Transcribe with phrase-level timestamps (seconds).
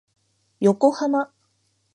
[0.61, 1.31] 横浜